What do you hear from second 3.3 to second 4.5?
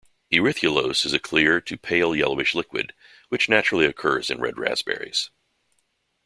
naturally occurs in